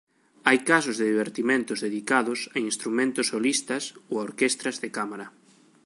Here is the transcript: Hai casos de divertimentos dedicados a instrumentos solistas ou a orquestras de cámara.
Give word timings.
Hai 0.47 0.57
casos 0.71 0.95
de 0.97 1.05
divertimentos 1.13 1.79
dedicados 1.87 2.39
a 2.55 2.57
instrumentos 2.71 3.29
solistas 3.33 3.83
ou 4.11 4.15
a 4.19 4.25
orquestras 4.29 4.75
de 4.83 4.89
cámara. 4.97 5.27